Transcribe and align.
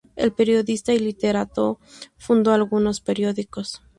El 0.15 0.31
periodista 0.33 0.93
y 0.93 0.97
literato, 0.97 1.79
fundó 2.17 2.53
algunos 2.53 3.01
periódicos. 3.01 3.83